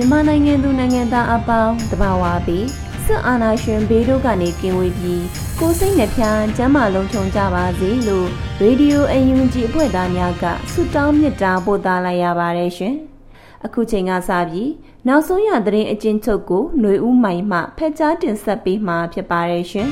[0.00, 2.66] မြန်မာနိုင်ငံသူနိုင်ငံသားအပေါင်းတဘာဝပြီး
[3.06, 5.24] စစ်အာဏာရှင်ဘေးတို့ကနေကင်းဝေးပြီး
[5.58, 8.28] ကိုယ်စိတ်နှဖျားကျန်းမာလုံးချုံကြပါစေလို့
[8.60, 12.94] ရေဒီယိုအယူဂျီအဖွဲ့သားများကဆုတောင်းမေတ္တာပို့သလိုက်ရပါတယ်ရှင်။
[13.64, 14.70] အခုချိန်ကစပြီး
[15.06, 19.88] နောက်ဆုံးရသတင်းအကျဉ်းချုပ်ကိုຫນွေဦးမိုင်မှဖက်ကြားတင်ဆက်ပေးမှာဖြစ်ပါတယ်ရှင်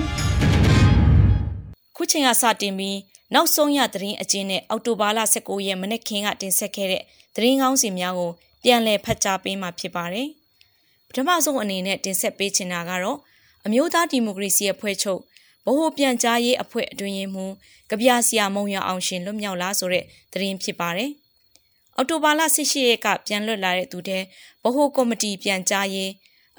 [1.97, 2.99] ခုချိန်ကစတင်ပြီး
[3.35, 7.03] နောက်ဆုံးရသတင်းအကျဉ်းနဲ့အောက်တိုဘာလ19ရက်မနေ့ခင်ကတင်ဆက်ခဲ့တဲ့
[7.35, 10.29] သတင်းကောင်းစီများကို ပြန်လည်ဖတ်ကြားပေးမှာဖြစ်ပါတယ်။
[11.09, 13.19] ပထမဆုံးအနေနဲ့တင်ဆက်ပေးချင်တာကတော့
[13.67, 15.21] အမျိုးသားဒီမိုကရေစီအဖွဲ့ချုပ်
[15.67, 17.53] ဗဟိုပြန်ကြားရေးအဖွဲ့အတွင်းရေးမှူး
[17.91, 21.11] ကဗျာဆရာမုံရအောင်ရှင်လွတ်မြောက်လာဆိုတဲ့သတင်းဖြစ်ပါတယ်။
[21.97, 24.23] အောက်တိုဘာလ18ရက်ကပြန်လွတ်လာတဲ့သူတဲ့
[24.65, 26.11] ဗဟိုကော်မတီပြန်ကြားရေး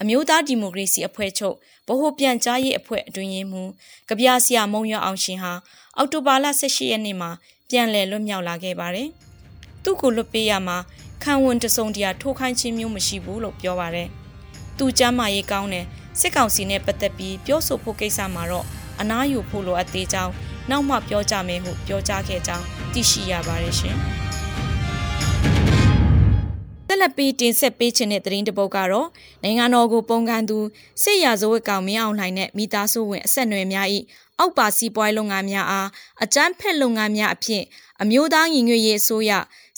[0.01, 1.55] အမျိုးသားဒီမိုကရေစီအဖွဲ့ချုပ်
[1.87, 3.69] ဗဟိုပြန်ကြားရေးအဖွဲ့အတွင်းရေးမှူး
[4.09, 5.53] ကဗျာဆရာမုံရအောင်ရှင်ဟာ
[5.97, 7.31] အောက်တိုဘာလ18ရက်နေ့မှာ
[7.69, 9.09] ပြန်လည်လွတ်မြောက်လာခဲ့ပါတယ်။
[9.83, 10.77] သူ့ကိုလွတ်ပေးရမှာ
[11.23, 14.07] ခံဝန်တစုံတရာထိုးခိုင်းခြင်းမျိုးမရှိဘူးလို့ပြောပါတယ်။
[14.77, 15.85] သူ့ကျမ်းမာရေးကောင်းတဲ့
[16.19, 18.65] စစ်ကောင်စီနဲ့ပတ်သက်ပြီးပြောဆိုဖို့ကိစ္စမှာတော့
[18.99, 20.33] အနားယူဖို့လိုအပ်သေးကြောင်း
[20.69, 23.97] နောက်မှပြောကြမယ်ဟုပြောကြားခဲ့ကြောင်းသိရှိရပါတယ်ရှင်။
[26.87, 29.07] ဆက်လက်ပြီးတင်ဆက်ပေးခြင်းတဲ့သတင်းတစ်ပုဒ်ကတော့
[29.43, 30.57] နိုင်ငံတော်ကိုပုံကန်သူ
[31.03, 33.87] စစ်ရာဇဝတ်ကောင်မင်းအောင်လှိုင်နဲ့မိသားစုဝင်အဆက်အနွယ်များ၏
[34.39, 35.89] အောက်ပါစီးပွားလုပ်ငန်းများအား
[36.23, 37.63] အကြမ်းဖက်လုပ်ငန်းများအဖြစ်
[38.01, 39.31] အမျိုးသားညီညွတ်ရေးအစိုးရ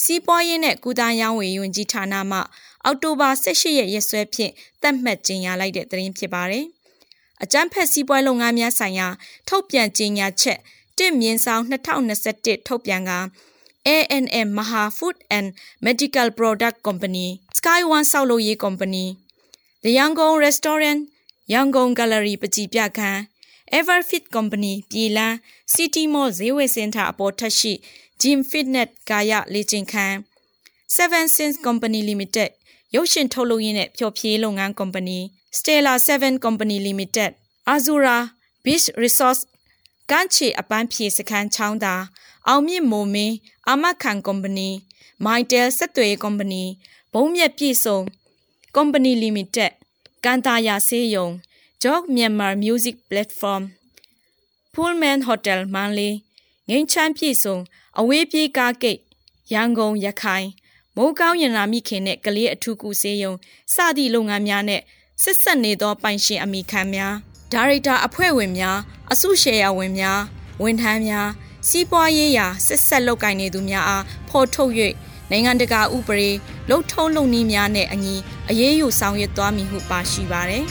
[0.04, 2.40] စီးပွားရေးနဲ့ကုသရေးဝန်ကြီးဝန်ကြီးဌာနမှ
[2.86, 6.66] အောက်တိုဘာ18ရက်ရက်စွဲဖြင့်သတ်မှတ်ကြေညာလိုက်တဲ့သတင်းဖြစ်ပါတယ်။
[7.44, 9.08] အကြမ်းဖက်စီးပွားလုပ်ငန်းများဆိုင်ရာ
[9.48, 10.60] ထုတ်ပြန်ကြေညာချက်
[10.98, 13.14] တစ်မြင်းဆောင်2021ထုတ်ပြန်က
[13.88, 15.48] ANM Maha Food and
[15.86, 17.28] Medical Product Company,
[17.58, 19.06] Sky One ဆောက်လုပ်ရေး Company,
[19.84, 21.02] The Yangon Restaurant,
[21.54, 23.20] Yangon Gallery ပကြည်ပြခန်း
[23.78, 25.36] Everfit Company ပြည်လန်း
[25.74, 27.74] City Mall ဈေးဝယ်စင်တာအပေါ်ထပ်ရှိ
[28.22, 30.16] Gym Fitness ကာယလေ့ကျင့်ခန်း
[30.96, 32.50] Seven Sense Company Limited
[32.96, 35.20] ရုပ်ရှင်ထုတ်လုပ်ရေးနဲ့ဖျော်ဖြေလုပ်ငန်း Company,
[35.58, 37.32] Stella 7 Company Limited,
[37.74, 38.18] Azura
[38.64, 39.42] Beach Resource
[40.12, 41.96] ကန့်ချေအပန်းဖြေစခန်းချောင်းသာ
[42.48, 43.36] အောင်မြင့်မိုမင်း
[43.68, 44.70] အာမခံကုမ္ပဏီ
[45.26, 46.64] မိုင်တယ်ဆက်သွယ်ကုမ္ပဏီ
[47.14, 48.00] ဘုံမြက်ပြည်စုံ
[48.76, 49.74] ကုမ္ပဏီလီမိတက်
[50.26, 51.28] ကန်တာယာဆေးယုံ
[51.84, 53.64] Jog Myanmar Music Platform
[54.74, 56.18] Pullman Hotel မန်လေး
[56.70, 57.58] ငင်းချမ်းပြည်စုံ
[58.02, 59.00] အဝေးပြေးကားဂိတ်
[59.54, 60.48] ရန်ကုန်ရခိုင်
[60.96, 63.34] မိုးကောင်းရနာမိခင်နဲ့ကလေးအထူးကူဆေးယုံ
[63.74, 64.82] စသည့်လုပ်ငန်းများနဲ့
[65.24, 67.14] ဆက်ဆက်နေသောပိုင်ရှင်အမိခံများ
[67.52, 68.78] ဒါရိုက်တာအဖွဲ့ဝင်များ
[69.12, 70.20] အစုရှယ်ယာဝင်များ
[70.62, 71.30] ဝန်ထမ်းများ
[71.68, 74.72] စီးပွားရေးရာဆက်ဆက်လုပ်ကိုင်နေသူများအားဖော်ထုတ်၍
[75.32, 76.30] နိုင်ငံတကာဥပဒေ
[76.70, 78.16] လှုပ်ထုံးလုပ်နည်းများနဲ့အညီ
[78.50, 80.64] အရေးယူဆောင်ရွက်သွားမည်ဟုပါရှိပါတယ်။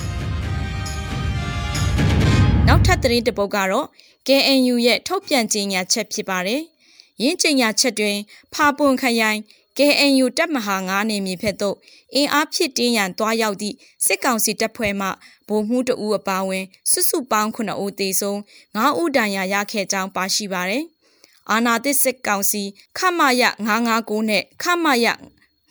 [2.66, 3.86] နောက်ထပ်သတင်းတစ်ပုဒ်ကတော့
[4.26, 6.62] KNU ရဲ့ထုတ်ပြန်ကြေညာချက်ဖြစ်ပါတယ်။
[7.22, 8.16] ရင်းကြေညာချက်တွင်
[8.52, 9.40] ဖာပွန်ခရိုင်
[9.78, 11.76] KNU တပ်မဟာ9နေမြေဖက်သို့
[12.14, 15.08] အင်အားဖြစ်တင်းရန်တွားရောက်သည့်စစ်ကောင်စီတပ်ဖွဲ့မှ
[15.48, 18.38] ဗိုလ်မှူးတအူအပါဝင်စုစုပေါင်း9ဦးသေဆုံး
[18.76, 20.84] 9ဦးဒဏ်ရာရခဲ့ကြောင်းပါရှိပါတယ်။
[21.50, 22.62] အာနာသစ်စစ်ကောင်စီ
[22.98, 23.42] ခမရ
[23.86, 25.06] 959နဲ့ခမရ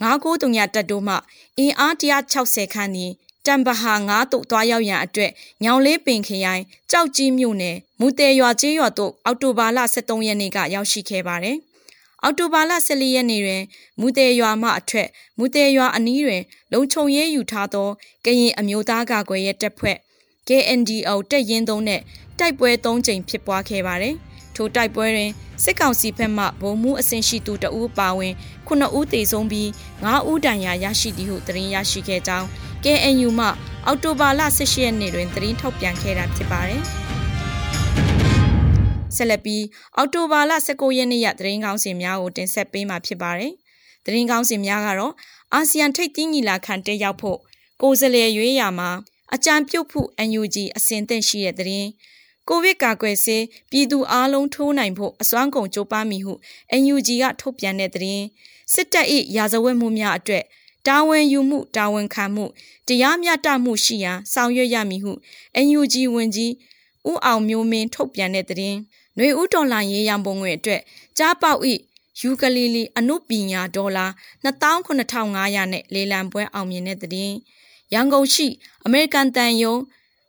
[0.01, 1.15] 993တပ်တို့မှ
[1.57, 3.11] အင်အား160ခန်းသည်
[3.47, 5.31] တံပဟာ9တို့တွားရောက်ရန်အတွက်
[5.63, 11.57] ညောင်လေးပင်ခရိုင်ကြောက်ကြီးမြို့နယ်မူတဲရွာကျေးရွာသို့အောက်တိုဘာလ23ရက်နေ့ကရောက်ရှိခဲ့ပါတယ်။
[12.23, 13.63] အောက်တိုဘာလ14ရက်နေ့တွင်
[13.99, 15.07] မူတဲရွာမှအထက်
[15.38, 16.41] မူတဲရွာအနီးတွင်
[16.73, 17.89] လုံခြုံရေးယူထားသော
[18.25, 19.97] ကရင်အမျိုးသားကာကွယ်ရေးတပ်ဖွဲ့
[20.47, 22.01] KNDO တပ်ရင်းသုံးနဲ့
[22.39, 24.15] တိုက်ပွဲ၃ကြိမ်ဖြစ်ပွားခဲ့ပါတယ်။
[24.55, 25.31] ထိုတိုက်ပွဲတွင်
[25.63, 28.33] စစ်ကောင်စီဘက်မှဗိုလ်မှူးအဆင့်ရှိသူတဦးပါဝင်
[28.67, 29.67] 9ဦးသေဆုံးပြီး
[30.03, 32.47] 9ဦးဒဏ်ရာရရှိသည်ဟုသတင်းရရှိခဲ့ကြောင်း
[32.83, 33.47] KNU မှ
[33.85, 36.81] အောက်တိုဘာလ18ရက်နေ့တွင်သတင်းထုတ်ပြန်ခဲ့တာဖြစ်ပါတယ်။
[39.15, 39.63] ဆက်လက်ပြီး
[39.95, 43.53] အောက်တိုဘာလ19ရက်နေ့ရသတင်းကောင်းစင်များကိုတင်ဆက်ပေးမှာဖြစ်ပါတယ်။
[44.06, 45.13] သတင်းကောင်းစင်များကတော့
[45.53, 47.39] အာဆီယံထိပ်သီးညီလာခံတက်ရောက်ဖို့
[47.81, 48.89] ကိုယ်စားလှယ်ရွေးရမှာ
[49.33, 50.07] အကြံပြုတ်ဖို့
[50.39, 51.89] UNG အစဉ်သင့်ရှိတဲ့သတင်း
[52.50, 56.33] ကိုဗစ်ကာကွယ်ဆေးပြည်သူအလုံးထိုးနိုင်ဖို့အစွမ်းကုန်ကြိုးပမ်းမိဟု
[56.81, 58.25] NUG ကထုတ်ပြန်တဲ့သတင်း
[58.73, 59.07] စစ်တပ်၏
[59.38, 60.44] ရာဇဝတ်မှုများအတွက်
[60.87, 62.45] တာဝန်ယူမှုတာဝန်ခံမှု
[62.87, 65.11] တရားမျှတမှုရှိရန်ဆောင်ရွက်ရမည်ဟု
[65.65, 66.51] NUG ဝန်ကြီး
[67.09, 68.77] ဦးအောင်မျိုးမင်းထုတ်ပြန်တဲ့သတင်း။
[69.15, 70.81] ຫນွေဦးတော်လှန်ရေးရန်ပုံငွေအတွက်
[71.17, 71.73] ကြားပေါက်ဤ
[72.19, 74.05] ယူကလီလီအနုပညာဒေါ်လာ
[74.43, 77.33] 29500နဲ့လေလံပွဲအောင်မြင်တဲ့သတင်း။
[77.93, 78.47] ရန်ကုန်ရှိ
[78.85, 79.75] အမေရိကန်တန်ယုံ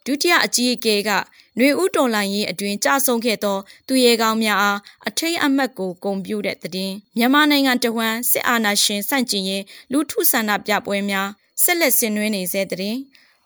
[0.09, 3.57] ဒုတိယအကြီးအကဲကຫນွေဦးတော်လှန်ရေးအတွင်ကြဆုံခဲ့သော
[3.89, 4.79] သူရဲကောင်းများအား
[5.09, 11.29] အထိတ်အမှတ်ကိုဂုဏ်ပြုတဲ့သတင်းမြန်မာနိုင်ငံတဝန်းစစ်အာဏာရှင်စန့်ကျင်ရေးလူထုဆန္ဒပြပွဲများ
[11.63, 13.01] ဆက်လက်ဆင်နွှဲနေစေသတင်း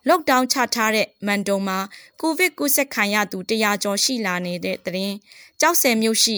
[0.08, 1.78] လော့ဒေါင်းချထားတဲ့မန်တုံမှာ
[2.20, 5.16] ကိုဗစ်ကူးစက်ခံရသူ100ကျော်ရှိလာနေတဲ့သတင်း
[5.60, 6.36] ကြောက်စဲမြို့ရှိ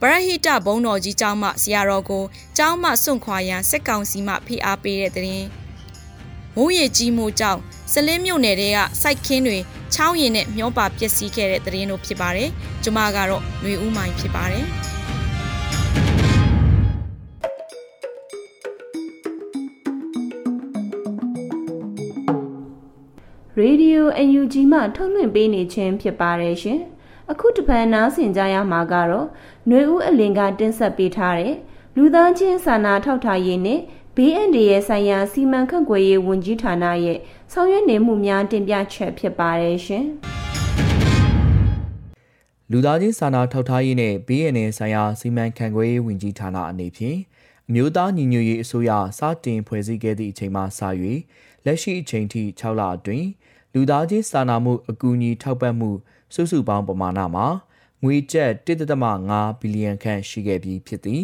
[0.00, 2.24] ပရဟိတဘုံတော်ကြီးကျောင်းမှဆရာတော်ကို
[2.56, 5.46] ကျောင်းမှစွန့်ခွာရန်စက်ကောင်စီမှဖိအားပေးတဲ့သတင်း
[6.56, 9.57] မိုးရေကြီးမှုကြောင့် စလင်းမြို့နယ်တွေကစိုက်ခင်းတွေ
[9.93, 12.49] ချောင်းရင်နဲ့မျောပါပျက်စီးခဲ့တဲ့သတင်းတို့ဖြစ်ပါတယ်။
[12.83, 14.65] ကျွန်မကတော့ຫນွေဦးမိုင်ဖြစ်ပါတယ်။
[23.61, 24.01] Radio
[24.33, 26.79] UNG မှထုတ်လွှင့်ပေးနေခြင်းဖြစ်ပါတယ်ရှင်။
[27.31, 29.27] အခုတပန်နားဆင်ကြရမှာကတော့
[29.67, 31.55] ຫນွေဦးအလင်ကတင်ဆက်ပေးထားတဲ့
[31.95, 33.79] လူသားချင်းစာနာထောက်ထားရေးနဲ့
[34.20, 37.18] ဘေးအန္တရာယ်ဆိုင်ရာစီမံခန့်ခွဲရေးဝန်ကြီးဌာနရဲ့
[37.52, 40.04] ဆောင်ရွက်နေမှုများတင်ပြချက်ဖြစ်ပါတယ်ရှင်။
[42.70, 47.18] လူသားချင်းစာနာထောက်ထားရေးနဲ့ဘေးအန္တရာယ်ဆိုင်ရာစီမံခန့်ခွဲရေးဝန်ကြီးဌာနအနေဖြင့်
[47.68, 50.80] အမျိုးသားညီညွတ်ရေးအစိုးရစတင်ဖွဲ့စည်းခဲ့သည့်အချိန်မှစ၍
[51.64, 53.26] လက်ရှိအချိန်ထိ6လအတွင်း
[53.74, 55.90] လူသားချင်းစာနာမှုအကူအညီထောက်ပံ့မှု
[56.34, 57.46] စုစုပေါင်းပမာဏမှာ
[58.02, 61.22] ငွေကျပ်1.5ဘီလီယံခန့်ရှိခဲ့ပြီးဖြစ်သည်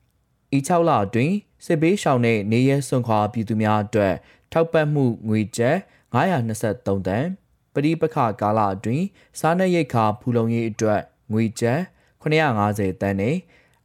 [0.56, 1.34] ။ဤ6လအတွင်း
[1.64, 4.14] စစ်ဘေးရှောင်တဲ့နေရဲစွန့်ခွာပြည်သူများအတွက်
[4.52, 5.76] ထောက်ပံ့မှုငွေကျပ်
[6.14, 7.26] 923တန်
[7.74, 9.06] ပရိပခကာလအတွင်း
[9.40, 11.00] စားနပ်ရိက္ခာဖူလုံရေးအတွက်
[11.32, 11.80] ငွေကျပ်
[12.22, 13.36] 950တန်နဲ့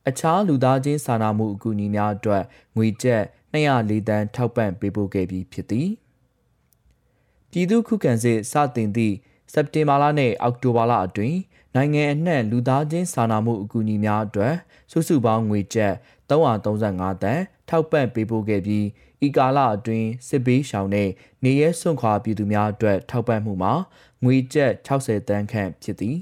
[0.07, 2.44] အခြားလူသားချင်းစာနာမှုအကူအညီများအတွက်
[2.77, 3.24] ငွေကျပ်
[3.54, 5.89] 204တန်ထောက်ပံ့ပေးပို့ခဲ့ပြီးဖြစ်သည်
[7.51, 9.16] ပြည်သူခုခံစစ်စတင်သည့်
[9.54, 11.38] စက်တင်ဘာလနဲ့အောက်တိုဘာလအတွင်း
[11.75, 14.54] နိုင်ငံအနှံ့လူသားချင်းစာနာမှုအကူအညီများအတွက်
[14.92, 15.94] စုစုပေါင်းငွေကျပ်
[16.30, 18.85] 335တန် ထောက်ပံ့ပေးပို့ခဲ့ပြီး
[19.25, 21.09] ဤကာလအတွင်းစစ်ဘေးရှောင်တဲ့
[21.44, 23.73] နေရဲစွန့်ခွာပြည်သူများအတွက်ထောက်ပံ့မှုမှာ
[24.23, 26.17] ငွေကျပ်60တန်းခန့်ဖြစ်သည်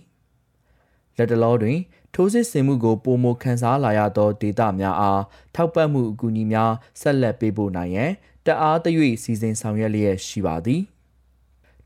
[1.18, 1.80] လက်တလောတွင်
[2.13, 5.22] ထိုးစစ်ဆင်မှုကိုပုံမခန်းစားလာရသောဒေသများအား
[5.56, 8.12] ထောက်ပံ့မှုအကူအညီများဆက်လက်ပေးပို့နိုင်ရန်
[8.45, 10.81] တအားသရွေ့စီစဉ်ဆောင်ရွက်လျက်ရှိပါသည်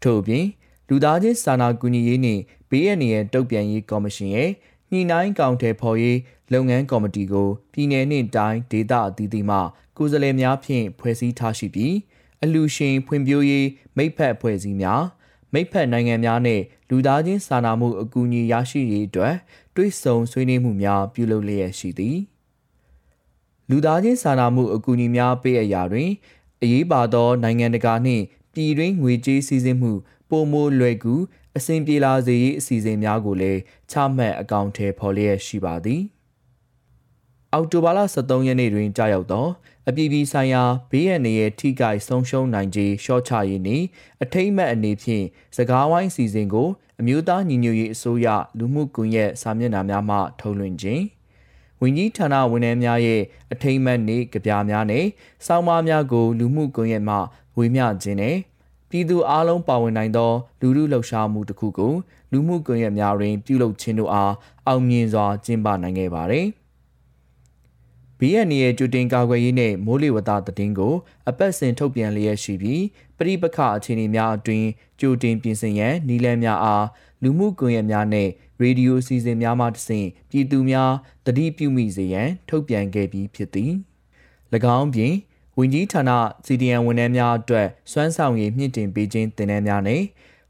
[0.04, 0.46] ထို့အပြင်
[0.90, 4.52] လူသားချင်းစာနာကူညီရေးနှင့်ဘေးအန္တရာယ်တုံ့ပြန်ရေးကော်မရှင်ရဲ့
[4.92, 6.20] ညှိနှိုင်းကောင်တယ်ဖော်ရေး
[6.54, 9.58] လုပ်ငန်းကော်မတီကိုပြည်내နှင့်တိုင်းဒေသအသီးသီးမှ
[9.98, 11.94] ကိုယ်စားလှယ်များဖြင့်ဖွဲ့စည်းထားရှိပြီး
[12.44, 13.68] အလူရှင်ဖွံ့ဖြိုးရေး
[13.98, 15.04] မိဖက်ဖွဲ့စည်းများ
[15.54, 19.36] မိဖက်နိုင်ငံများနှင့်လူသားချင်းစာနာမှုအကူအညီရရှိရေးအတွက်
[19.76, 22.18] တွိဆုံဆွေးနွေးမှုများပြုလုပ်လျက်ရှိသည်
[23.70, 26.10] လူသားချင်းစာနာမှုအကူအညီများပေးအပ်ရာတွင်
[26.62, 28.24] အရေးပါသောနိုင်ငံတကာနှင့်
[28.54, 29.92] ပြည်တွင်းငွေကြေးစည်းစိမ်မှု
[30.30, 31.16] ပုံမိုးလွယ်ကူ
[31.58, 33.60] အဆင်ပြေလာစေရေးအစီအစဉ်များကိုလည်း
[33.92, 36.02] ချမှတ်အကောင့်ထဲပေါ်လျက်ရှိပါသည်
[37.54, 39.48] အောက်တိုဘာလ23ရက်နေ့တွင်ကြာရောက်သော
[39.90, 43.86] အပြည်ပြည်ဆိုင်ရာဘေးရန်ရဲ့ထိကိုက်ဆုံးရှုံးနိုင်ခြင်းရှော့ချရေးနှင့်
[44.24, 51.04] အထိမ့်မဲ့အနေဖြင့်စကားဝိုင်းစီစဉ်ကိုအမျိုးသားညီညွတ်ရေးအစိုးရလူမှုကွန်ရက်စာမျက်နှာများမှထုတ်လွှင့်ခြင်း
[51.82, 53.22] ဝန်ကြီးဌာနဝန်ထမ်းများရဲ့
[53.54, 55.06] အထိမ့်မဲ့နေကြပြများနဲ့
[55.46, 57.16] စောင်းမများကို လူမှုကွန်ရက်မှ
[57.58, 58.36] ဝေမျှခြင်းနဲ့
[58.98, 61.94] ပြည်သူအလုံးပါဝင်နိုင်သော လူမှုလှုပ်ရှားမှုတစ်ခုကို
[62.32, 64.34] လူမှုကွန်ရက်များတွင် ပြုလုပ်ခြင်းတို့အား
[64.68, 66.48] အောင်မြင်စွာကျင်းပနိုင်ခဲ့ပါသည်။
[68.20, 70.94] ဘီယန်နီရဲ့ကြိုတင်ကာကွယ်ရေးနဲ့မိုးလေဝသသတင်းကို
[71.30, 72.84] အပတ်စဉ်ထုတ်ပြန်လျက်ရှိပြီး
[73.18, 74.68] ပရိပခအခြေအနေများအတွင်း
[75.00, 76.86] ကြိုတင်ပြင်ဆင်ရန်နည်းလမ်းများအား
[77.24, 80.92] လူမှုကွန်ရက်များနဲ့ရေဒီယိုအစီအစဉ်များမှတဆင့်ပြည်သူများ
[81.26, 83.72] တတိပြုမိစေရန်ထုတ်ပြန်ခဲ့ပြီးဖြစ်သည်၎
[84.78, 85.14] င်းပြင်
[85.60, 86.04] ဝင်ကြီးဌာန
[86.46, 90.02] CDN ဝန်ထမ်းများအတွက်စွမ်းဆောင်ရည်မြင့်တင်ပေးခြင်းတင်နန်းများနဲ့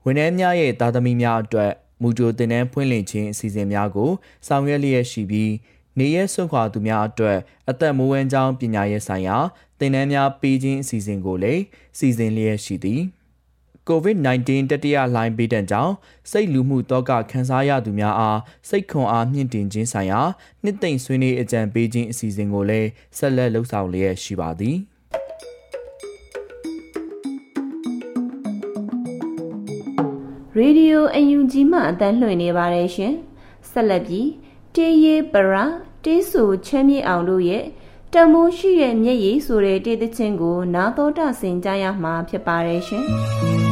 [0.05, 1.71] ဝန်ထမ်းများရဲ့တာသမီများအတွက်
[2.01, 4.11] မူကြိုတင်နန်းဖွင့်လှစ်ခြင်းအစီအစဉ်များကို
[4.47, 5.53] ဆောင်ရွက်လျက်ရှိပြီး
[5.99, 7.37] နေရဲစွန့်ခွာသူများအတွက်
[7.69, 9.37] အသက်မွေးဝမ်းကြောင်းပညာရေးဆိုင်ရာ
[9.79, 11.61] သင်တန်းများပေးခြင်းအစီအစဉ်ကိုလည်း
[11.97, 13.01] စီစဉ်လျက်ရှိသည်
[13.89, 15.93] COVID-19 တတိယလှိုင်းပေးတဲ့ကြောင့်
[16.31, 20.21] စိတ်လူမှုတောကခန်းစားရသူများအားစိတ်ခွန်အားမြင့်တင်ခြင်းဆိုင်ရာ
[20.63, 24.77] နှစ်သိမ့်ဆွေးနွေးအကြံပေးခြင်းအစီအစဉ်ကိုလည်းဆက်လက်လှုပ်ဆောင်လျက်ရှိပါသည်
[30.57, 33.13] ရေဒီယိုအယူဂျီမှအတန်းလွှင့်နေပါတယ်ရှင်။
[33.69, 34.29] ဆက်လက်ပြီး
[34.75, 35.63] တေးရီပရာ
[36.03, 37.63] တေးဆူချမ်းမြေအောင်တို့ရဲ့
[38.13, 43.05] တမိုးရှိရဲ့မျက်ရည်ဆိုတဲ့တေးသချင်းကို နာတော်တာဆင်ကြရမှာဖြစ်ပါတယ်ရှင်။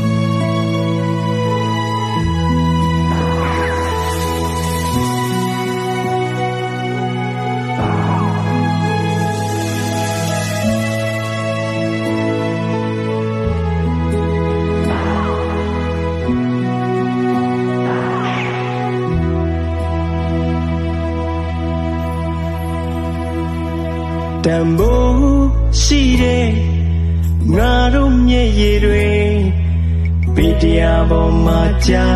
[30.79, 32.08] ရားပေါ်မှာကြာ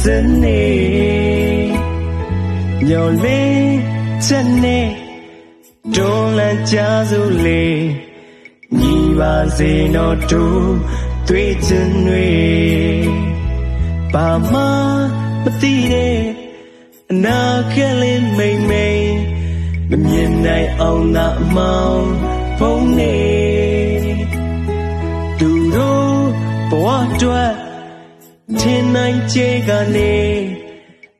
[0.00, 0.02] စ
[0.42, 0.66] နေ
[2.88, 3.76] ညော်လေး
[4.26, 4.88] ချက်နဲ့
[5.96, 6.76] တွန်းလန်းကြ
[7.10, 7.64] စို့လေ
[8.78, 10.68] ညီပါစေတော့တို့
[11.28, 12.28] တွေ့ချင်တွေ
[14.12, 14.58] ဘာမှ
[15.44, 16.18] မသိတဲ့
[17.10, 17.40] အနာ
[17.74, 19.10] ကလေးမိမ့်မိန်
[19.90, 22.06] မမြင်နိုင်အောင်သာအမောင်
[22.58, 23.16] ဖုံးနေ
[25.38, 26.16] သူတို့
[26.70, 27.52] ဘဝအတွက်
[28.60, 30.14] ထင်နိုင်ချေကနေ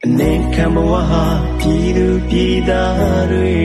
[0.04, 1.25] အနေခံဘဝဟာ
[1.59, 3.59] ပြည်သူပြည်သားတွေ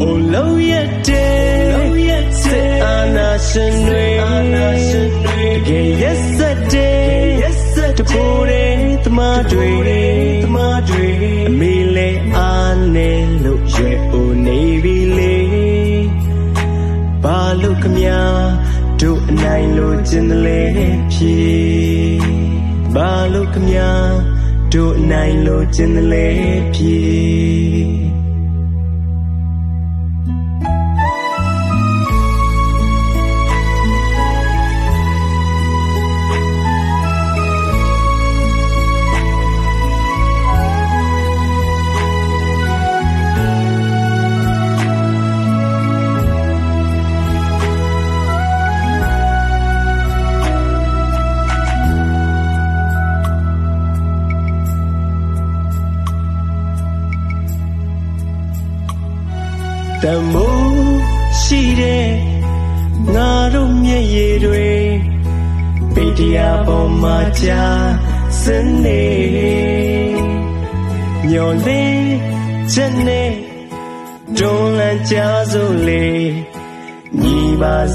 [0.00, 0.72] အိုလုံးရ
[1.08, 6.96] တဲ့စေအာနာရှင်တွေအာနာရှင်တွေတကယ်ရက်စက်တဲ့
[7.42, 10.02] ရက်စက်တဲ့ပိုးတဲ့သမားတွေတွေ
[11.48, 13.10] အမေလဲအားနေ
[13.44, 15.36] လို့ရွယ်အိုနေပြီလေ
[17.22, 17.98] ဘာလို့ခမ
[19.00, 20.62] တို့အနိုင်လို့ကျင်တယ်လေ
[21.12, 21.36] ဖြေ
[22.94, 23.68] ဘာလို့ခမ
[24.72, 26.28] တို့အနိုင်လို့ကျင်တယ်လေ
[26.74, 28.03] ဖြေ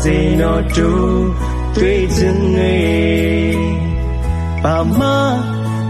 [0.03, 1.19] စေတော့တို့
[1.75, 2.77] တွေ့ချင်တွေ
[4.63, 5.05] ဘာမှ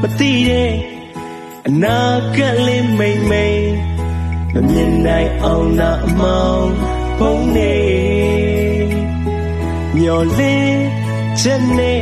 [0.01, 0.73] မသိတဲ့
[1.67, 1.99] အနာ
[2.35, 3.63] ကလေးမိမ့်မိန်
[4.53, 6.69] မမြင်နိုင်အောင်နာအမောင်
[7.17, 7.77] ဖုံးနေ
[9.95, 10.77] မျော်လင့်
[11.41, 12.01] ချက်နဲ့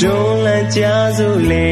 [0.00, 0.82] တွန်းလန်းကြ
[1.18, 1.70] စို့လေ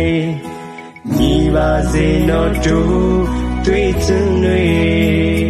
[1.16, 3.16] ညီပါစေတော့တို့
[3.64, 5.46] တွေ့ချင်တွေ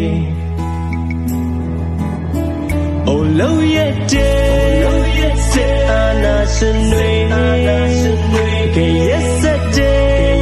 [4.12, 8.78] တဲ့စေအာနာရှင်တွေအာနာရှင်တွေက
[9.08, 9.98] ရက်စက်တဲ့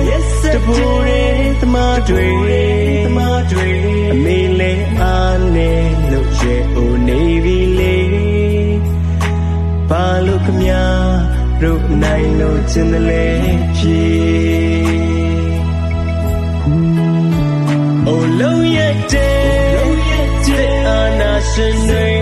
[0.08, 2.26] ရက်စက်တဲ့သမားတွေ
[3.52, 3.70] တွေ
[4.12, 5.70] အမေလဲအားနေ
[6.10, 7.96] လို့ရဲ့အိုနေပြီလေ
[9.90, 10.62] ဘာလို့ခမ
[11.62, 13.26] တို့နိုင်လို့ချင်တယ်လေ
[13.76, 14.04] ဖြေ
[18.06, 19.34] အိုလုံးရဲ့တဲ့
[20.88, 22.13] အာနာရှင်တွေအာ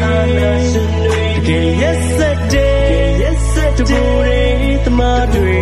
[3.82, 5.56] ရက်စက်တဲ့သမားတွေ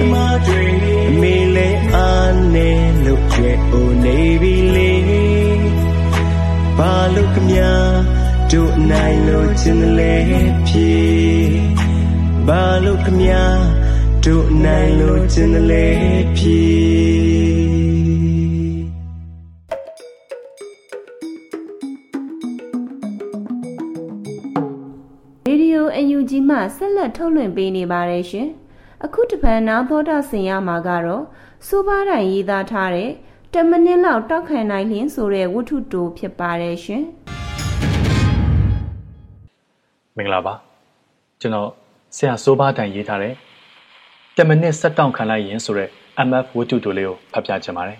[0.00, 0.64] သမားတွေ
[1.08, 2.70] အမေလဲအားနေ
[3.04, 4.92] လို့ရဲ့အိုနေပြီလေ
[6.78, 7.50] ဘာလို့ခမ
[8.50, 10.16] တို့အနိုင်လို့ခြင်းလဲ
[10.68, 10.94] ဖြေ
[12.48, 13.22] ဘာလို့ခမ
[14.24, 15.86] တို့အနိုင်လို့ခြင်းလဲ
[16.36, 16.95] ဖြေ
[27.16, 28.48] ထုတ်လွှင့်ပေးနေပါတယ်ရှင်။
[29.04, 31.22] အခုတပံနာသောတာဆင်ရမှာကတော့
[31.66, 33.10] စိုးပါတိုင်ရေးသားထားတဲ့
[33.52, 37.02] 10မိနစ်လောက်တောက်ခံနိုင်လင်းဆိုတဲ့ဝတ္ထုတိုဖြစ်ပါတယ်ရှင်
[40.16, 40.54] မင်္ဂလာပါ
[41.40, 41.70] ကျွန်တော်
[42.16, 43.34] ဆရာစိုးပါတိုင်ရေးထားတဲ့
[44.36, 45.88] 10မိနစ်ဆက်တောက်ခံလိုက်ရင်ဆိုတဲ့
[46.28, 47.98] MF ဝတ္ထုတိုလေးကိုဖတ်ပြချင်ပါတယ်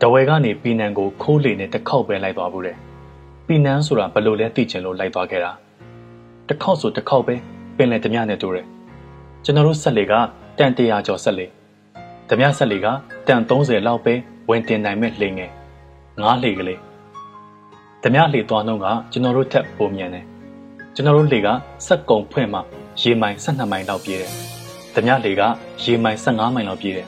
[0.00, 2.76] တဝဲကနေပီနန်ကိုခိုးလေနဲ့တစ်ခေါက်ပဲလိုက်သွားဘူးတဲ့
[3.46, 5.52] ပီနန်ဆိုတာဘလို့လဲသိချင်လို့လိုက်သွားခဲ့တာ
[6.48, 7.36] တစ်ခေါက်ဆိုတစ်ခေါက်ပဲ
[7.76, 8.66] ပင်လယ်ဓမြနဲ့တူတယ်
[9.44, 10.12] ကျွန်တော်တို့ဆက်လေက
[10.58, 11.46] တန်တရာကျော်ဆက်လေ
[12.28, 12.86] ဓမြဆက်လေက
[13.26, 14.14] တန်30လောက်ပဲ
[14.48, 15.50] ဝင်တင်နိုင်မဲ့လှေငယ်
[16.20, 16.80] ငားလှေကလေး
[18.02, 20.24] ဓမြလှေသွားနှုံးကကျွန်တော်တို့ထက်ပိုမြန်တယ်
[20.94, 21.48] ကျွန်တော်တို့လှေက
[21.86, 22.60] စက်ကုံဖွင့်မှ
[23.00, 24.32] ရေမိုင်12မိုင်လောက်ပြေးတယ်
[24.94, 25.42] ဓမြလေက
[25.82, 27.06] ရေမိုင်15မိုင်လောက်ပြေးတယ်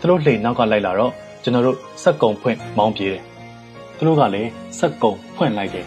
[0.00, 3.22] သူတို့လှေနောက်ကလိုက်လာတော့ကျွန်တော်တို့စက်ကုံဖွင့်မောင်းပြေးတယ်
[3.96, 5.86] သူတို့ကလည်းစက်ကုံဖွင့်လိုက်တယ်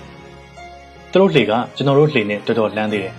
[1.11, 3.13] သူတို့လှေကကျွန်တော်တို့လှေနဲ့တော်တော်လမ်းသေးတယ်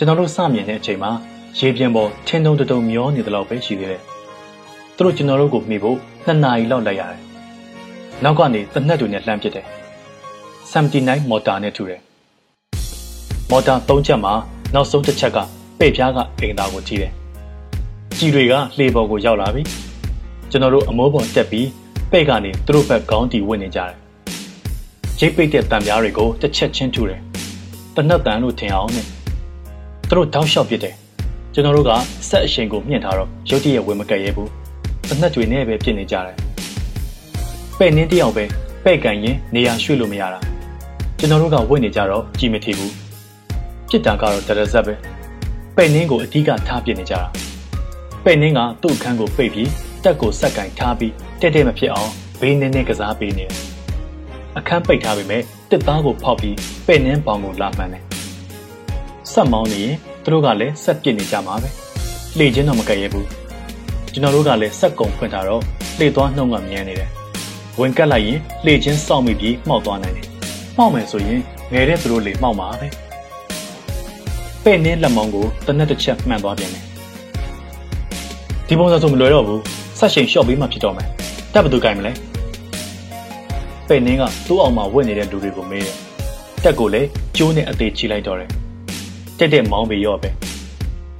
[0.00, 1.10] ျွန်တော်တို့စမြင်တဲ့အချိန်မှာ
[1.58, 4.02] ရေပြင်ပေါ်ထင်းတုံတုံမျောနေတယ်လို့ပဲရှိသေးတယ်
[4.96, 7.20] သူတို့ကျွန်တော်တို့ကိုမှီဖို့နှစ်နာရီလောက်လိုက်ရတယ်
[8.24, 9.66] နောက်ကနေတနက်တွေနဲ့လှမ်းပစ်တယ်
[10.72, 12.00] 79မော်တာနဲ့ထူတယ်
[13.50, 14.34] မော်တာ၃ချက်မှာ
[14.74, 15.38] နောက်ဆုံးတစ်ချက်က
[15.78, 17.12] ပေ့ပြားကအိမ်သားကိုထိတယ်
[18.18, 19.62] ကြည်တွေကလှေပေါ်ကိုရောက်လာပြီ
[20.50, 21.68] ကျွန်တော်တို့အမိုးပေါ်တက်ပြီး
[22.10, 23.92] ပဲ့ကနေသူတို့ဘက်ခေါင်းတီဝင်နေကြတယ်
[25.20, 27.20] ရိတ်ပိတ်တဲ့တံပြားတွေကိုတစ်ချက်ချင်းထူတယ်
[27.94, 29.17] တနက်တန်လို့ထင်အောင်နဲ့
[30.08, 30.94] သူတို့တောက်လျှောက်ပစ်တယ်
[31.54, 31.90] ကျွန်တော်တို့က
[32.28, 34.50] ဆက်အရှင်ကိုမြင့်ထားတော့ရုတ်တရက်ဝင်မကက်ရဲဘူး
[35.08, 36.36] တနက်တွေနဲ့ပဲပြစ်နေကြတယ်
[37.78, 38.44] ပဲ့နင်းတယောက်ပဲ
[38.84, 40.40] ပဲ့ကန်ရင်နေရာရွှေ့လို့မရတာ
[41.18, 42.92] ကျွန်တော်တို့ကဝင့်နေကြတော့ကြည်မထီဘူး
[43.90, 44.94] ပြစ်တာကတော့တရဇက်ပဲ
[45.76, 47.22] ပဲ့နင်းကိုအဓိကထားပြစ်နေကြတာ
[48.24, 49.70] ပဲ့နင်းကသူ့အခန်းကိုပိတ်ပြီး
[50.04, 52.10] တက်ကိုဆက်ကင်ထားပြီးတက်တက်မဖြစ်အောင်
[52.40, 53.52] ဘေးနင်းနဲ့ကစားပေးနေတယ်
[54.58, 58.07] အခန်းပိတ်ထားပေမဲ့တစ်သားကိုဖောက်ပြီးပဲ့နင်းပေါင်ကိုလာမှန်းတယ်
[59.32, 61.68] ဆက်မောင်းနေရင်သူတို့ကလည်းဆက်ပစ်နေကြမှာပဲ
[62.38, 63.26] လှေချင်းတော့မကဲရဲဘူး
[64.12, 65.62] ကျွန်တော်တို့ကလည်းဆက်ကုံဖွင့်ထားတော့
[65.98, 67.10] လှေသွားနှုံးကမြန်းနေတယ်
[67.80, 70.26] ဝင်ကတ်လိုက်ရင်လှေချင်းစောင့်မိပြီးမှောက်သွားနိုင်တယ်
[70.76, 71.40] မှောက်မယ်ဆိုရင်
[71.72, 72.88] ငယ်တဲ့သူတို့လေမှောက်မှာပဲ
[74.64, 76.84] ပဲ့နင်းလက်မောင်းကိုတနက်တစ်ချက်မှန်သွားပြန်တယ်
[78.68, 79.62] ဒီပုံစံဆိုမလွယ်တော့ဘူး
[79.98, 81.08] ဆက်ရှင်ရှော့ပေးမှဖြစ်တော့မယ်
[81.54, 82.12] တက်ဘသူကင်မလဲ
[83.88, 85.96] ပဲ့နင်းကသူ့အောင်မှာဝင့်နေတဲ့လူတွေကိုမေးတယ်
[86.64, 88.50] တက်ကိုလည်းကျိုးနဲ့အသေးချီလိုက်တော့တယ်
[89.38, 90.30] တက်တက်မောင်းပြီးရော့ပဲ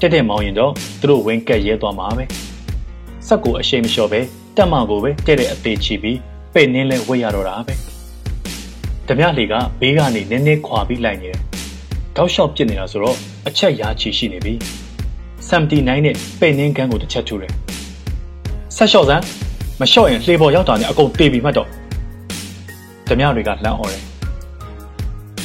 [0.00, 2.24] တက်တက်မောင်းရင်တော့သူတို့ဝင်းကက်ရဲသွားမှာပဲ
[3.26, 4.20] ဆက်ကိုအရှိန်မလျှော့ပဲ
[4.56, 6.18] တက်မကိုပဲတက်တဲ့အသေးချီပြီး
[6.54, 7.74] ပဲ့နင်းလဲဝတ်ရတော့တာပဲ
[9.08, 11.40] ဓမြလေကဘေးကနေနည်းနည်းခွာပြီးလိုက်နေတယ်
[12.16, 13.16] တောက်လျှောက်ပြစ်နေတာဆိုတော့
[13.48, 14.54] အချက်ရာချီရှိနေပြီ
[15.48, 17.52] 79နဲ့ပဲ့နင်းကန်းကိုတစ်ချက်ထူတယ်
[18.76, 19.24] ဆက်လျှော့စမ်း
[19.80, 21.68] မလျှော့ရင်လှေပေါ်ရောက်တာနဲ့အကုန်တေးပြီးမှတ်တော့
[23.08, 24.02] ဓမြတွေကလှမ်းអော်တယ်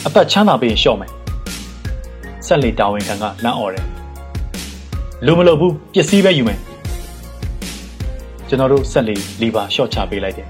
[0.05, 1.11] အပတ်ချမ်းသာပေးရင်လျှော့မယ်
[2.47, 3.85] ဆက်လေတာဝန်ခံကလမ်းអော်တယ်
[5.25, 6.59] လူမလို့ဘူးပစ္စည်းပဲယူမယ်
[8.47, 10.47] ကျွန်တော်တို့ဆက်လေလီပါလျှော့ချပေးလိုက်တယ်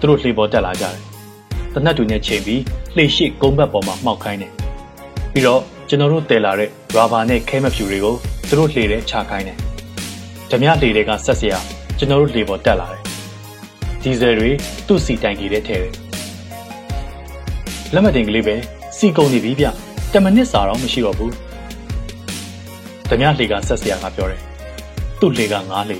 [0.00, 0.96] သူတို့လှေပေါ်တက်လာကြတယ်
[1.74, 2.60] တနတ်တွေနဲ့ချိန်ပြီး
[2.96, 4.52] လှေရှိကုန်းဘက်ပေါ်မှာမှောက်ခိုင်းတယ်
[5.32, 8.14] ပြီးတော့ကျွန်တော်တို့တည်လာတဲ့ရာဘာနဲ့ခဲမဖြူတွေကို
[8.48, 9.58] သူတို့လှေထဲချခိုင်းတယ်
[10.50, 11.58] ဓမြလှေတွေကဆက်စရာ
[11.98, 13.02] ကျွန်တော်တို့လှေပေါ်တက်လာတယ်
[14.02, 14.50] ဒီဇယ်တွေ
[14.86, 15.92] သူ့စီတိုင်ကြီးထဲထည့်တယ်
[17.94, 18.54] လက်မတင်ကလေးပဲ
[18.96, 19.66] စီကုန်နေပြီဗျ
[20.16, 21.32] တမနစ်စာတော့မရှိတော့ဘူး
[23.10, 24.40] ဓမြလှေကဆက်စရာကပြောတယ်
[25.20, 25.98] သူ့လှေကငားလှေ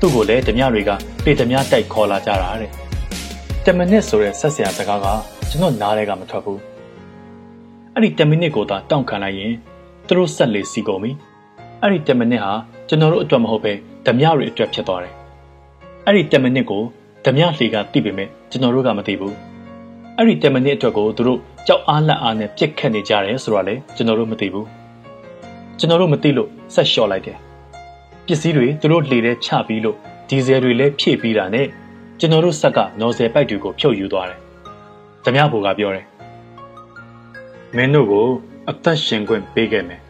[0.00, 0.90] သူ့ကိုလည်းဓမြတွေက
[1.24, 2.70] လှေဓမြတိုက်ခေါ်လာကြတာတဲ့
[3.64, 5.06] တမနစ်ဆိုတဲ့ဆက်စရာစကားက
[5.50, 6.60] ကျွန်တော်နားထဲကမထွက်ဘူး
[7.94, 9.52] အဲ့ဒီ10မိနစ်ကိုသာတောင့်ခံလိုက်ရင်
[10.06, 11.10] သူတို့ဆက်လေစီကုန်ပြီ
[11.82, 12.52] အဲ့ဒီ10မိနစ်ဟာ
[12.88, 13.72] ကျွန်တော်တို့အတွက်မဟုတ်ပဲ
[14.06, 15.14] ဓမြတွေအတွက်ဖြစ်သွားတယ်
[16.06, 16.82] အဲ့ဒီ10မိနစ်ကို
[17.24, 19.34] ဓမြလှေကသိပေမဲ့ကျွန်တော်တို့ကမသိဘူး
[20.16, 24.66] အဲ့ဒီ10မိနစ်အတွက်ကိုသူတို့ ကြောက်အားလက်အားနဲ့ပြစ်ခတ်နေကြတယ်ဆိုတော့လေကျွန်တော်တို့မသိဘူး
[25.78, 27.38] ကျွန်တော်တို့မသိလို့ဆက်လျှော့လိုက်တယ်
[28.26, 29.96] ပစ္စည်းတွေသူတို့လှေထဲချပြီးလို့
[30.28, 31.66] ဒီဇယ်တွေလည်းဖြည့်ပြီးတာနဲ့
[32.18, 34.40] ကျွန်တော်တို့ဆက်ကနော်ဆယ်ပိုက်တွေကိုဖြုတ်ယူသွားတယ်
[35.24, 36.06] ဓမြဘူကပြောတယ်
[37.76, 38.26] မင်းတို့ကို
[38.70, 40.00] အသက်ရှင်ခွင့်ပေးခဲ့မယ်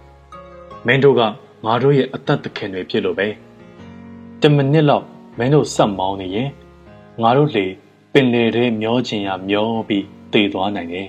[0.86, 1.20] မင်းတို့က
[1.66, 3.28] ငါတို့ရဲ့အသက်သခင်တွေဖြစ်လို့ပဲ
[4.40, 5.04] တမနစ်လောက်
[5.38, 6.50] မင်းတို့ဆက်မောင်းနေရင်
[7.22, 7.66] ငါတို့လေ
[8.12, 11.08] ပင်လေထဲမျောချင်ရမျောပြီးတည်သွားနိုင်တယ်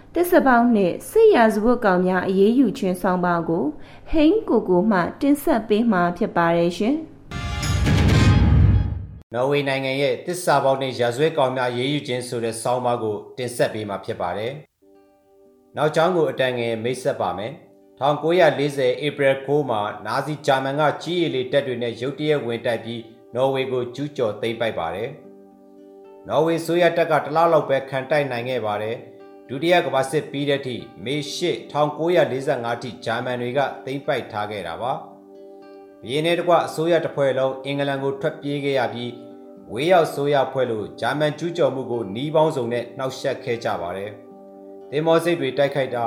[0.15, 3.65] တစ္ဆပေါင်းနှင့်စစ်ရာဇဝတ်ကောင်များအရေးယူခြင်းဆောင်ပါကို
[4.11, 6.95] ဟိန်းကိုကိုမှတင်ဆက်ပေးမှာဖြစ်ပါတယ်ရှင်။
[9.33, 14.51] နော်ဝေနိုင်ငံရဲ့တစ္ဆပေါင်းနှင့်ရာဇဝတ်ကောင်များအရေးယူခြင်းဆိုတဲ့ဆောင်းပါးကိုတင်ဆက်ပေးမှာဖြစ်ပါတယ်။
[15.77, 17.51] နောက်ကျောင်းကိုအတန်ငယ်မိတ်ဆက်ပါမယ်။
[18.01, 23.01] 1940ဧပြီ9မှာနာဇီဂျာမန်ကကြီးရည်လေးတပ်တွေနဲ့ရုတ်တရက်ဝင်တိုက်ပြီး
[23.35, 25.09] နော်ဝေကိုကျူးကျော်သိမ်းပိုက်ပါတယ်။
[26.27, 28.97] နော်ဝေဆိုရတက်ကတလားလောက်ပဲခံတိုက်နိုင်ခဲ့ပါတယ်
[29.53, 31.39] ဒုတိယကမ္ဘာစစ်ပြီးတဲ့ထိမေ၈
[31.71, 34.93] 1945ထိဂျာမန်တွေကသိမ်းပိုက်ထားခဲ့တာပါ
[36.03, 39.11] ဘီရင်နဲ့တကွအစိုးရတစ်ဖွဲ့လုံးအင်္ဂလန်ကိုထွက်ပြေးခဲ့ရပြီး
[39.71, 44.11] ဝေးရောက်ဆိုရဖွဲ့လို့ဂျာမန်ကျူးကျော်မှုကိုနှီးပေါင်းစုံနဲ့နှောက်ယှက်ခဲ့ကြပါတယ်
[44.91, 46.05] သင်္ဘောစိတ်တွေတိုက်ခိုက်တာ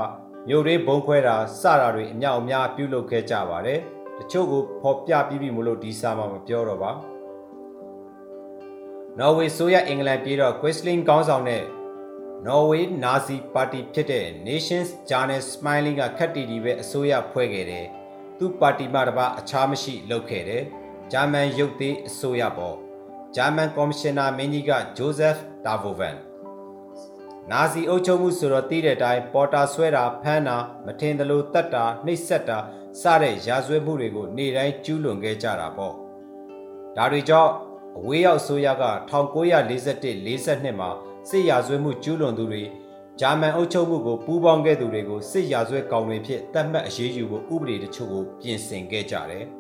[0.49, 3.81] မြို့တွေဘုံခွဲတာစတာတွေအမြောက်အများပြုလုပ်ခဲ့ကြပါတယ်
[4.19, 6.91] တချို့ကိုဖော်ပြပြီးပြီမလို့ဒီစာမှာမပြောတော့ပါ
[9.19, 11.45] နော်ဝေဆိုရအင်္ဂလန်ပြည်တော့ Quisling ကောင်းဆောင်
[12.35, 17.87] တဲ့ Norway Nazi Party ဖြစ်တဲ့ Nations Journal Smiling ကခက်တီတီပဲအစိုးရဖွဲ့ခဲ့တယ်။
[18.39, 20.63] သူ့ပါတီမှတပါအခြားမရှိလုပ်ခဲ့တယ်။
[21.13, 22.77] ဂျာမန်ရုပ်သေးအစိုးရပေါ့။
[23.37, 26.17] ဂျာမန်ကော်မရှင်နာမင်းကြီးက Joseph Davovan
[27.51, 32.59] နာဇီအုပ်ချုပ်မှုဆိုတော့တည်တဲ့အတိုင်းပေါ်တာဆွဲတာဖမ်းတာမထင်သလိုတတ်တာနှိပ်စက်တာ
[33.01, 35.95] စတဲ့ရာဇဝတ်မှုတွေကိုနေ့တိုင်းကျူးလွန်ခဲ့ကြတာပေါ့။
[36.97, 37.53] ဒါတွေကြောင့်
[37.99, 38.73] အဝေးရောက်ဆိုရက
[39.11, 40.91] 1941-42မှာ
[41.29, 42.63] စစ်ရာဇဝတ်မှုကျူးလွန်သူတွေ
[43.21, 49.45] ဂျာမန်အုပ်ချုပ်မှုကိုပူးပေါင်းခဲ့သူတွေကိုစစ်ရာဇဝတ်ကောင်တွေဖြစ်တတ်မှတ်အရေးယူဖို့ဥပဒေတချို့ကိုပြင်ဆင်ခဲ့ကြတယ်။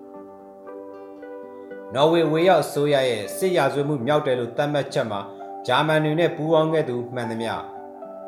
[1.95, 5.21] နော်ဝေဝေရောက်ဆိုရရဲ့စစ်ရာဇဝတ်မှုမြောက်တယ်လို့သတ်မှတ်ချက်မှာ
[5.67, 7.55] ဂျာမန်တွေနဲ့ပူးပေါင်းခဲ့သူမှန်သမျှ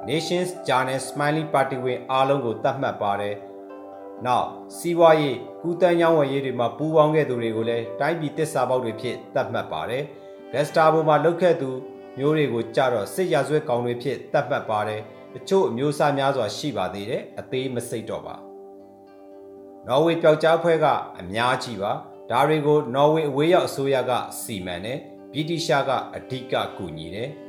[0.08, 3.34] Nations Journal Smiley Party ဝင်အားလုံးကိုသတ်မှတ်ပါတယ်။
[4.26, 4.46] နောက်
[4.76, 10.02] စီးပွားရေးကူးတန်းရောင်းဝယ်ရေးတွေမှာပူးပေါင်းခဲ့သူတွေကိုလည်းတိုင်းပြည်တစ္ဆာပေါက်တွေဖြစ်သတ်မှတ်ပါတယ်။
[10.52, 11.70] ဂက်စတာဘိုမှာလုပ်ခဲ့သူ
[12.18, 15.00] မျိုးတွေကိုကြတော့စစ်ရာဇဝတ်ကောင်တွေဖြစ်သတ်မှတ်ပါတယ်။
[15.34, 18.36] တချို့အမျိုးအစားများစွာရှိပါသေးတယ်။အသေးမစိတ်တော့ပါ။
[19.86, 20.86] နော်ဝေပျောက်ကြားဖွဲ့က
[21.20, 21.92] အများကြီးပါ။
[22.30, 24.98] ဒါတွေကိုနော်ဝေအဝေးရောက်အစိုးရကစီမံတယ်။
[25.32, 27.30] ဗြိတိရှားကအဓိကကူညီတယ်။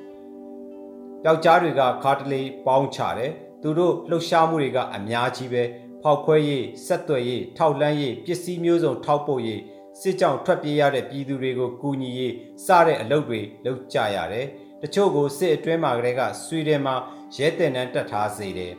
[1.23, 5.63] ပျောက်ကြားတွေကခါတလေပေါင်းချတယ်သူတို့လှုပ်ရှားမှုတွေကအများကြီးပဲ
[6.03, 9.62] ဖောက်ခွဲရေးဆက်သွယ်ရေးထောက်လန်းရေးပစ္စည်းမျိုးစုံထောက်ပို့ရေး
[9.99, 12.33] စစ်ကြောင်ထွက်ပြေးရတဲ့ပြည်သူတွေကိုကူညီရေး
[12.65, 14.47] စတဲ့အလုပ်တွေလုပ်ကြရတယ်
[14.81, 16.95] တချို့ကိုစစ်အတွင်းမှာကလေးကဆွီဒင်မှာ
[17.36, 18.73] ရဲတင်တန်းတက်ထားစေတယ်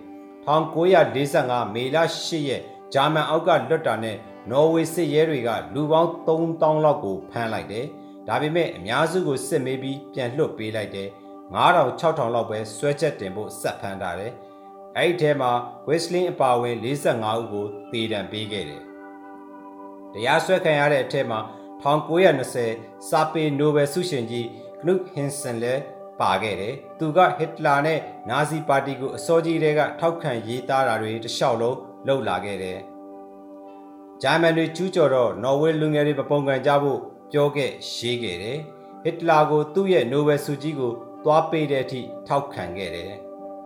[0.47, 2.63] 1945မေလ8ရက်
[2.95, 4.17] ဂျာမန်အောက်ကလွတ်တာနဲ့
[4.51, 7.87] နော်ဝေစစ်ရဲတွေကလူပေါင်း3000လောက်ကိုဖမ်းလိုက်တယ်
[8.29, 11.09] ဒါပေမဲ့အများစုကိုစစ်မေးပြီးပြန်လွှတ်ပေးလိုက်တယ်
[11.55, 14.33] 9000 6000လောက်ပဲဆွဲချက်တင်ဖို့စက်ဖမ်းထားတယ်။
[14.97, 15.53] အဲ့ဒီထဲမှာ
[15.89, 18.83] Westlin အပါအဝင်45ဦးကိုတေတံပေးခဲ့တယ်။
[20.13, 21.41] တရားစွဲခံရတဲ့အထက်မှာ
[21.83, 24.47] 1920စာပေနိုဘယ်ဆုရှင်ကြီး
[24.83, 25.83] Knut Hansen လည်း
[26.21, 27.99] ပါခဲ့တယ်။သူကဟစ်တလာနဲ့
[28.31, 32.79] နာဇီပါတီကိုအစောကြီးတွေကထောက်ခံရေးသားတာတွေတလျှောက်လုံးလှုပ်လာခဲ့တယ်။
[34.23, 37.01] ဂျာမန်တွေကျူးကျော်တော့နော်ဝေလူငယ်တွေပပုံကန်ကြဖို့
[37.33, 38.59] ပြောခဲ့ရေးခဲ့တယ်။
[39.05, 40.93] ဟစ်တလာကိုသူ့ရဲ့နိုဘယ်ဆုကြီးကို
[41.25, 43.13] သွားပေးတဲ့အထိထောက်ခံခဲ့တယ်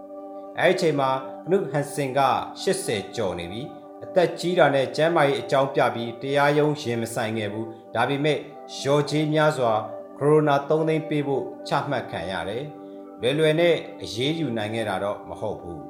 [0.59, 1.11] ။အဲဒီအချိန်မှာ
[1.46, 2.20] ကနုဟန်စင်က
[2.62, 3.62] 80ကျော်နေပြီ။
[4.04, 8.38] အသက်ကြီးတာနဲ့ကျန်းမာရေးအကြောင်းပြပြီးတရားရုံးရင်မဆိုင်ခဲ့ဘူး။ဒါပေမဲ့
[8.82, 9.72] ရော်ကြီးများစွာ
[10.18, 12.64] ကိုရိုနာ3သိန်းပေးဖို့ချမှတ်ခံရတယ်။
[13.20, 15.80] လွယ်လွယ်နဲ့အရေးယူနိုင်ခဲ့တာတော့မဟုတ်ဘူး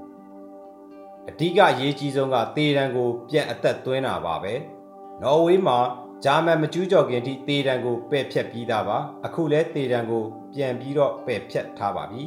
[1.28, 4.54] ။အဓိကအရေးကြီးဆုံးကတေတံကို ပြန်အသက်သွင်းတာပါပဲ။
[5.22, 5.78] နော်ဝေးမှာ
[6.24, 12.22] ဂျာမန်မကျူးကျော်ခင်ထိတေတံကိုပယ်ဖြတ်ပြီးသားပါအခုလဲတေတံကို ပြန်ပြီးတော့ပယ်ဖြတ်ထားပါပြီ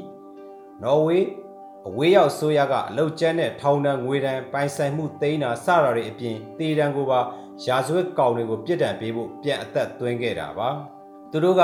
[0.84, 1.26] နော်ဝေး
[1.88, 7.20] အဝေးရောက်ဆိုရကအလုတ်ကျန်းတဲ့ထောင်တန်းငွေတန်းပိုင်ဆိုင်မှုသိမ်းတာစတာတွေအပြင်တေတံကိုပါ
[7.66, 10.70] ရာဇဝတ်ကောင်တွေကိုပြစ်ဒဏ်ပေးဖို့ပြန်အသက်သွင်းခဲ့တာပါ
[11.32, 11.64] သူတို့က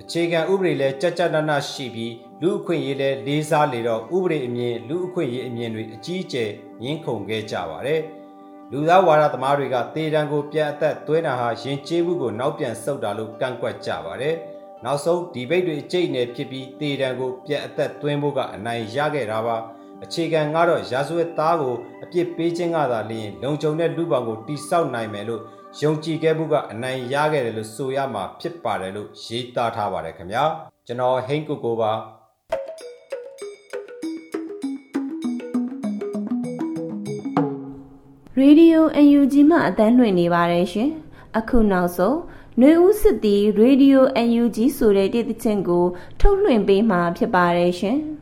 [0.00, 6.50] အခြေခံဥပဒေလဲကြကြနနရှိပြီးလူအခွင့်အရေးလဲလေးစားလေတော့ဥပဒေအမြင်လူအခွင့်အရေးအမြင်တွေအကြီးအကျယ်
[6.84, 8.00] ရင်းခုန်ခဲ့ကြပါတယ်။
[8.72, 14.34] လူသားဝါဒသမားတွေကတေတံကိုပြန်အသက်သွင်းတာဟာယဉ်ကျေးမှုကိုနောက်ပြန်ဆုတ်တာလို့ကန့်ကွက်ကြပါတယ်။
[14.84, 19.56] နောက်ဆုံးဒီဘိတ်တွေအကျိတ်နဲ့ဖြစ်ပြီးတေတံကိုပြန်အသက်သွင်းဖို့ကအနိုင်ရခဲ့တာပါ။
[20.04, 25.42] အခြေခံကတော့ရာဇဝတ်သားကိုအပြစ်ပေးခြင်းကသာလျှင်လုံခြုံတဲ့လူပောင်ကိုတိဆောက်နိုင်မယ်လို့
[25.82, 30.44] ယုံကြည်ခဲ့မှုကအနိုင်ရခဲ့တယ်လို့ဆိုရမှာဖြစ်ပါတယ်လို့ရေးသားထားပါတယ်ခင်ဗျာ
[30.86, 31.92] ကျွန်တော်ဟိန်းကိုကိုပါ
[38.38, 38.84] ရေဒီယို
[39.18, 40.90] UNG မှအတန်းလွှင့်နေပါတယ်ရှင်။
[41.38, 42.16] အခုနောက်ဆုံး
[42.60, 44.04] နှွေဦးစစ်တီရေဒီယို
[44.42, 45.86] UNG ဆိုတဲ့တည်တခြင်းကို
[46.20, 47.98] ထုတ်လွှင့်ပေးမှာဖြစ်ပါတယ်ရှင်။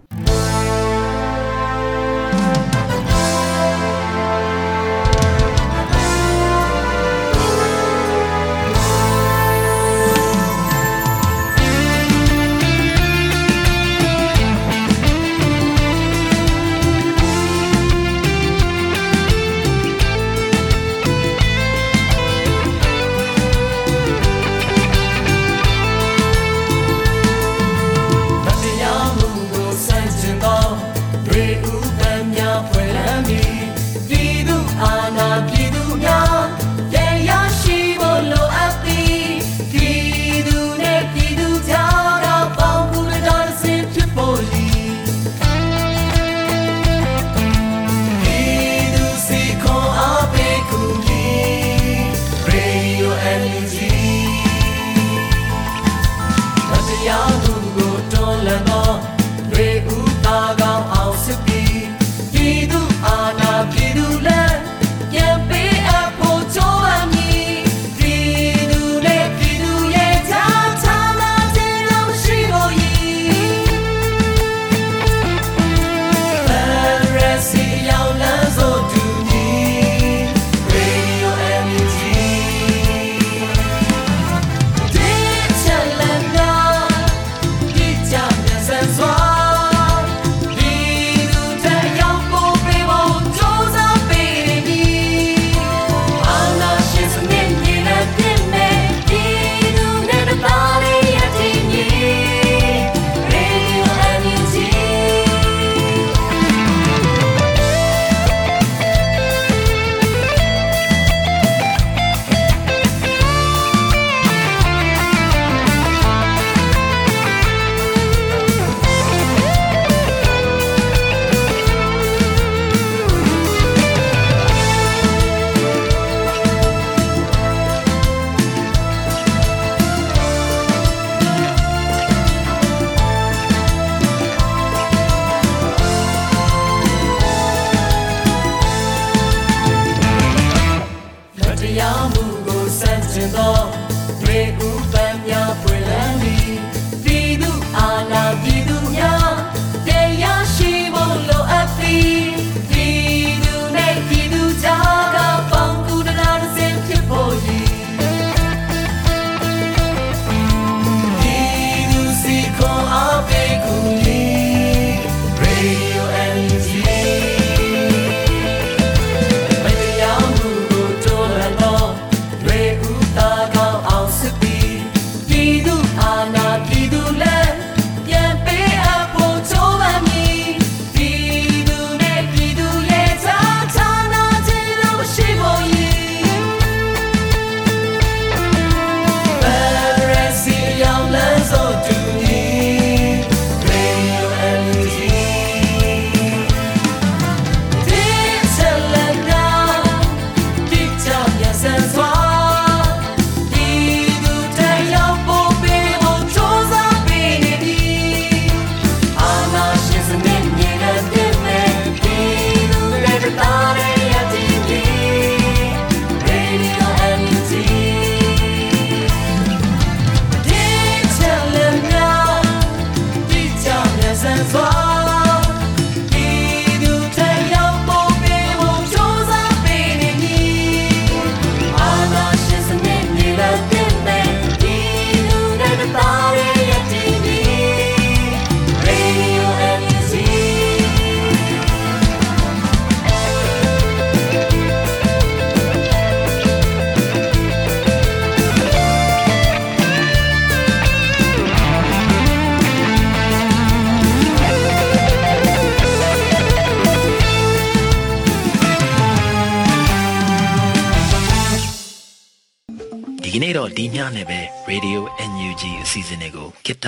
[264.17, 264.41] နဲ့ပဲ
[264.71, 264.99] Radio
[265.31, 266.87] NUG အစီအစဉ်လေးကိုကိတ္တ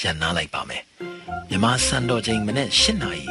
[0.00, 0.82] ရန်နာလိုက်ပါမယ်
[1.48, 3.24] မြန်မာစံတော်ချိန်မနေ့၈နာရီ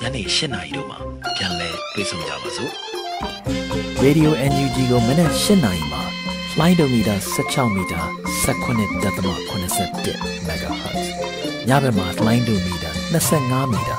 [0.00, 0.98] ညနေ၈နာရီတို့မှာ
[1.36, 2.72] ပြန်လည်တွေ့ဆုံကြပါစို့
[4.04, 6.02] Radio NUG ကိုမနက်၈နာရီမှာ
[6.58, 8.00] လှိုင်းဒိုမီတာ16မီတာ
[8.44, 11.06] 19.87 MHz
[11.68, 12.90] ညဘက်မှာလှိုင်းဒိုမီတာ
[13.30, 13.96] 25မီတာ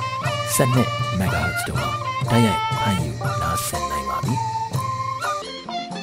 [0.58, 1.90] 17 MHz တို့မှာ
[2.32, 4.36] တိုက်ရိုက်ဖမ်းယူနားဆင်နိုင်ပါပြီ။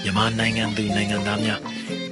[0.02, 1.60] မြန်မာနိုင်ငံသူနိုင်ငံသားများ